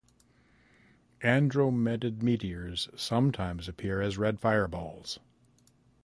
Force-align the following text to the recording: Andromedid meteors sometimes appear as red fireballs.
Andromedid 1.21 2.23
meteors 2.23 2.89
sometimes 2.95 3.67
appear 3.67 4.01
as 4.01 4.17
red 4.17 4.39
fireballs. 4.39 5.19